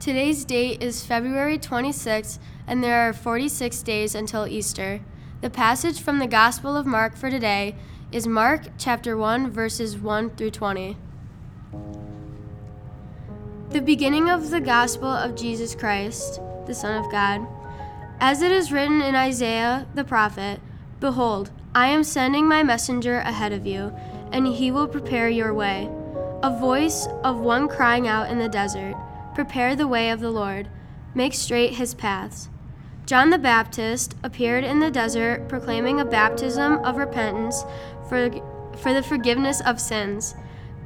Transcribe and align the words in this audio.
Today's 0.00 0.44
date 0.44 0.80
is 0.80 1.04
February 1.04 1.58
26th, 1.58 2.38
and 2.68 2.84
there 2.84 3.08
are 3.08 3.12
46 3.12 3.82
days 3.82 4.14
until 4.14 4.46
Easter. 4.46 5.00
The 5.40 5.50
passage 5.50 6.00
from 6.00 6.20
the 6.20 6.28
Gospel 6.28 6.76
of 6.76 6.86
Mark 6.86 7.16
for 7.16 7.30
today 7.30 7.74
is 8.12 8.24
Mark 8.24 8.68
chapter 8.78 9.16
1, 9.16 9.50
verses 9.50 9.98
1 9.98 10.30
through 10.30 10.52
20. 10.52 10.96
The 13.70 13.80
beginning 13.80 14.30
of 14.30 14.50
the 14.50 14.60
Gospel 14.60 15.08
of 15.08 15.34
Jesus 15.34 15.74
Christ, 15.74 16.40
the 16.66 16.74
Son 16.74 17.04
of 17.04 17.10
God. 17.10 17.44
As 18.20 18.40
it 18.40 18.52
is 18.52 18.70
written 18.70 19.02
in 19.02 19.16
Isaiah 19.16 19.88
the 19.96 20.04
prophet 20.04 20.60
Behold, 21.00 21.50
I 21.74 21.88
am 21.88 22.04
sending 22.04 22.46
my 22.46 22.62
messenger 22.62 23.18
ahead 23.18 23.52
of 23.52 23.66
you, 23.66 23.92
and 24.30 24.46
he 24.46 24.70
will 24.70 24.86
prepare 24.86 25.28
your 25.28 25.52
way. 25.52 25.90
A 26.44 26.56
voice 26.56 27.08
of 27.24 27.40
one 27.40 27.66
crying 27.66 28.06
out 28.06 28.30
in 28.30 28.38
the 28.38 28.48
desert 28.48 28.94
Prepare 29.38 29.76
the 29.76 29.86
way 29.86 30.10
of 30.10 30.18
the 30.18 30.32
Lord, 30.32 30.68
make 31.14 31.32
straight 31.32 31.74
his 31.74 31.94
paths. 31.94 32.48
John 33.06 33.30
the 33.30 33.38
Baptist 33.38 34.16
appeared 34.24 34.64
in 34.64 34.80
the 34.80 34.90
desert 34.90 35.48
proclaiming 35.48 36.00
a 36.00 36.04
baptism 36.04 36.78
of 36.78 36.96
repentance 36.96 37.62
for, 38.08 38.32
for 38.76 38.92
the 38.92 39.00
forgiveness 39.00 39.60
of 39.60 39.80
sins. 39.80 40.34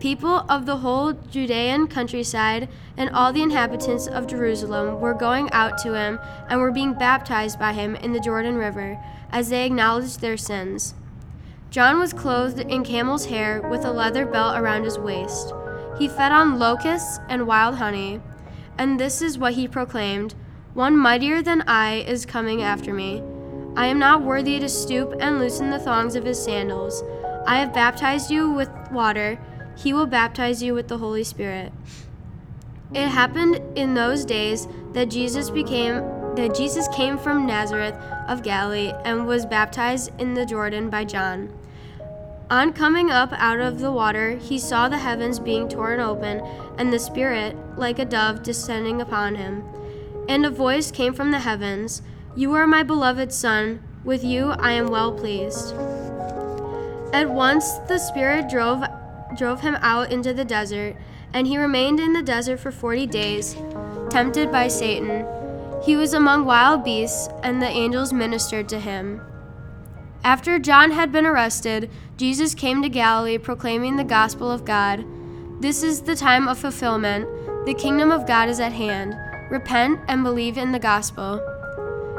People 0.00 0.44
of 0.50 0.66
the 0.66 0.76
whole 0.76 1.14
Judean 1.14 1.86
countryside 1.86 2.68
and 2.94 3.08
all 3.08 3.32
the 3.32 3.40
inhabitants 3.40 4.06
of 4.06 4.26
Jerusalem 4.26 5.00
were 5.00 5.14
going 5.14 5.50
out 5.52 5.78
to 5.78 5.94
him 5.94 6.20
and 6.50 6.60
were 6.60 6.70
being 6.70 6.92
baptized 6.92 7.58
by 7.58 7.72
him 7.72 7.96
in 7.96 8.12
the 8.12 8.20
Jordan 8.20 8.56
River 8.56 9.02
as 9.30 9.48
they 9.48 9.64
acknowledged 9.64 10.20
their 10.20 10.36
sins. 10.36 10.92
John 11.70 11.98
was 11.98 12.12
clothed 12.12 12.60
in 12.60 12.84
camel's 12.84 13.24
hair 13.24 13.62
with 13.62 13.86
a 13.86 13.92
leather 13.92 14.26
belt 14.26 14.58
around 14.58 14.84
his 14.84 14.98
waist. 14.98 15.54
He 15.98 16.06
fed 16.06 16.32
on 16.32 16.58
locusts 16.58 17.18
and 17.30 17.46
wild 17.46 17.76
honey. 17.76 18.20
And 18.78 18.98
this 18.98 19.22
is 19.22 19.38
what 19.38 19.54
he 19.54 19.68
proclaimed 19.68 20.34
One 20.74 20.96
mightier 20.96 21.42
than 21.42 21.62
I 21.62 21.96
is 22.06 22.26
coming 22.26 22.62
after 22.62 22.92
me. 22.92 23.22
I 23.76 23.86
am 23.86 23.98
not 23.98 24.22
worthy 24.22 24.58
to 24.58 24.68
stoop 24.68 25.14
and 25.18 25.38
loosen 25.38 25.70
the 25.70 25.78
thongs 25.78 26.14
of 26.14 26.24
his 26.24 26.42
sandals. 26.42 27.02
I 27.46 27.58
have 27.58 27.72
baptized 27.72 28.30
you 28.30 28.50
with 28.50 28.70
water, 28.90 29.38
he 29.76 29.92
will 29.92 30.06
baptize 30.06 30.62
you 30.62 30.74
with 30.74 30.88
the 30.88 30.98
Holy 30.98 31.24
Spirit. 31.24 31.72
It 32.94 33.08
happened 33.08 33.60
in 33.76 33.94
those 33.94 34.24
days 34.24 34.68
that 34.92 35.10
Jesus 35.10 35.48
became 35.50 36.02
that 36.34 36.54
Jesus 36.54 36.88
came 36.88 37.18
from 37.18 37.46
Nazareth 37.46 37.94
of 38.26 38.42
Galilee 38.42 38.92
and 39.04 39.26
was 39.26 39.44
baptized 39.44 40.10
in 40.18 40.32
the 40.32 40.46
Jordan 40.46 40.88
by 40.88 41.04
John. 41.04 41.52
On 42.52 42.74
coming 42.74 43.10
up 43.10 43.32
out 43.38 43.60
of 43.60 43.78
the 43.78 43.90
water, 43.90 44.36
he 44.36 44.58
saw 44.58 44.86
the 44.86 44.98
heavens 44.98 45.38
being 45.38 45.70
torn 45.70 46.00
open, 46.00 46.42
and 46.76 46.92
the 46.92 46.98
Spirit, 46.98 47.56
like 47.78 47.98
a 47.98 48.04
dove, 48.04 48.42
descending 48.42 49.00
upon 49.00 49.36
him. 49.36 49.64
And 50.28 50.44
a 50.44 50.50
voice 50.50 50.90
came 50.90 51.14
from 51.14 51.30
the 51.30 51.38
heavens 51.38 52.02
You 52.36 52.52
are 52.52 52.66
my 52.66 52.82
beloved 52.82 53.32
Son, 53.32 53.82
with 54.04 54.22
you 54.22 54.50
I 54.50 54.72
am 54.72 54.88
well 54.88 55.12
pleased. 55.12 55.72
At 57.14 57.30
once 57.30 57.78
the 57.88 57.96
Spirit 57.96 58.50
drove, 58.50 58.84
drove 59.34 59.62
him 59.62 59.76
out 59.76 60.12
into 60.12 60.34
the 60.34 60.44
desert, 60.44 60.94
and 61.32 61.46
he 61.46 61.56
remained 61.56 62.00
in 62.00 62.12
the 62.12 62.22
desert 62.22 62.60
for 62.60 62.70
forty 62.70 63.06
days, 63.06 63.56
tempted 64.10 64.52
by 64.52 64.68
Satan. 64.68 65.24
He 65.82 65.96
was 65.96 66.12
among 66.12 66.44
wild 66.44 66.84
beasts, 66.84 67.30
and 67.42 67.62
the 67.62 67.66
angels 67.66 68.12
ministered 68.12 68.68
to 68.68 68.78
him. 68.78 69.22
After 70.24 70.60
John 70.60 70.92
had 70.92 71.10
been 71.10 71.26
arrested, 71.26 71.90
Jesus 72.16 72.54
came 72.54 72.80
to 72.82 72.88
Galilee 72.88 73.38
proclaiming 73.38 73.96
the 73.96 74.04
gospel 74.04 74.52
of 74.52 74.64
God. 74.64 75.04
This 75.60 75.82
is 75.82 76.02
the 76.02 76.14
time 76.14 76.46
of 76.46 76.58
fulfillment. 76.58 77.26
The 77.66 77.74
kingdom 77.74 78.12
of 78.12 78.26
God 78.26 78.48
is 78.48 78.60
at 78.60 78.72
hand. 78.72 79.16
Repent 79.50 80.00
and 80.06 80.22
believe 80.22 80.58
in 80.58 80.70
the 80.70 80.78
gospel. 80.78 81.40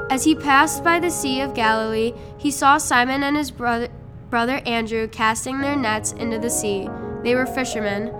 As 0.10 0.26
he 0.26 0.36
passed 0.36 0.84
by 0.84 1.00
the 1.00 1.10
Sea 1.10 1.42
of 1.42 1.54
Galilee, 1.54 2.14
he 2.38 2.52
saw 2.52 2.78
Simon 2.78 3.24
and 3.24 3.38
his 3.38 3.52
brother, 3.52 3.88
brother 4.30 4.62
Andrew 4.66 5.08
casting 5.08 5.62
their 5.62 5.78
nets 5.78 6.12
into 6.12 6.40
the 6.40 6.50
sea. 6.50 6.90
They 7.24 7.36
were 7.36 7.46
fishermen. 7.46 8.14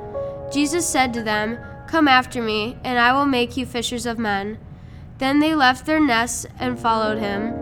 Jesus 0.52 0.88
said 0.88 1.14
to 1.14 1.24
them, 1.24 1.58
Come 1.88 2.08
after 2.08 2.42
me, 2.42 2.78
and 2.86 2.98
I 2.98 3.12
will 3.12 3.26
make 3.26 3.58
you 3.58 3.66
fishers 3.66 4.06
of 4.06 4.18
men. 4.18 4.58
Then 5.18 5.40
they 5.40 5.54
left 5.54 5.86
their 5.86 6.00
nets 6.00 6.46
and 6.58 6.80
followed 6.80 7.20
him. 7.20 7.54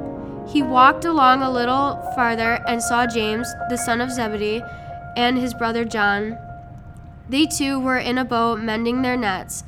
He 0.47 0.61
walked 0.61 1.05
along 1.05 1.41
a 1.41 1.51
little 1.51 2.01
farther 2.15 2.63
and 2.67 2.81
saw 2.81 3.05
James, 3.05 3.47
the 3.69 3.77
son 3.77 4.01
of 4.01 4.11
Zebedee, 4.11 4.61
and 5.15 5.37
his 5.37 5.53
brother 5.53 5.85
John. 5.85 6.37
They 7.29 7.45
too 7.45 7.79
were 7.79 7.97
in 7.97 8.17
a 8.17 8.25
boat 8.25 8.59
mending 8.59 9.01
their 9.01 9.17
nets. 9.17 9.63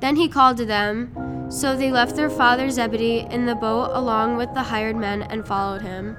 Then 0.00 0.16
he 0.16 0.28
called 0.28 0.56
to 0.58 0.64
them. 0.64 1.50
So 1.50 1.76
they 1.76 1.90
left 1.90 2.14
their 2.14 2.30
father 2.30 2.70
Zebedee 2.70 3.26
in 3.30 3.46
the 3.46 3.54
boat 3.54 3.90
along 3.92 4.36
with 4.36 4.52
the 4.54 4.62
hired 4.62 4.96
men 4.96 5.22
and 5.22 5.46
followed 5.46 5.82
him. 5.82 6.16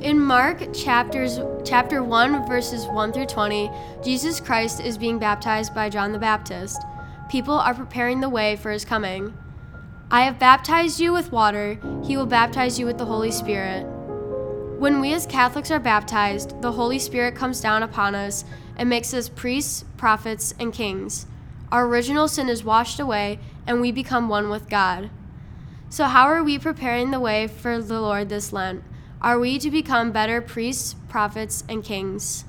In 0.00 0.20
Mark 0.20 0.74
chapters 0.74 1.38
chapter 1.64 2.02
1 2.02 2.46
verses 2.46 2.84
1 2.86 3.12
through 3.12 3.26
20, 3.26 3.70
Jesus 4.02 4.40
Christ 4.40 4.80
is 4.80 4.98
being 4.98 5.18
baptized 5.18 5.74
by 5.74 5.88
John 5.88 6.12
the 6.12 6.18
Baptist 6.18 6.82
people 7.28 7.54
are 7.54 7.74
preparing 7.74 8.20
the 8.20 8.28
way 8.28 8.56
for 8.56 8.70
his 8.70 8.84
coming. 8.84 9.34
I 10.10 10.22
have 10.22 10.38
baptized 10.38 11.00
you 11.00 11.12
with 11.12 11.32
water, 11.32 11.78
he 12.04 12.16
will 12.16 12.26
baptize 12.26 12.78
you 12.78 12.86
with 12.86 12.98
the 12.98 13.06
Holy 13.06 13.30
Spirit. 13.30 13.86
When 14.78 15.00
we 15.00 15.12
as 15.14 15.26
Catholics 15.26 15.70
are 15.70 15.80
baptized, 15.80 16.60
the 16.60 16.72
Holy 16.72 16.98
Spirit 16.98 17.34
comes 17.34 17.60
down 17.60 17.82
upon 17.82 18.14
us 18.14 18.44
and 18.76 18.88
makes 18.88 19.14
us 19.14 19.28
priests, 19.28 19.84
prophets, 19.96 20.54
and 20.58 20.72
kings. 20.72 21.26
Our 21.72 21.86
original 21.86 22.28
sin 22.28 22.48
is 22.48 22.64
washed 22.64 23.00
away, 23.00 23.38
and 23.66 23.80
we 23.80 23.92
become 23.92 24.28
one 24.28 24.50
with 24.50 24.68
God. 24.68 25.10
So, 25.88 26.04
how 26.04 26.26
are 26.26 26.42
we 26.42 26.58
preparing 26.58 27.10
the 27.10 27.20
way 27.20 27.46
for 27.46 27.80
the 27.80 28.00
Lord 28.00 28.28
this 28.28 28.52
Lent? 28.52 28.82
Are 29.20 29.38
we 29.38 29.58
to 29.60 29.70
become 29.70 30.12
better 30.12 30.40
priests, 30.40 30.96
prophets, 31.08 31.64
and 31.68 31.82
kings? 31.82 32.44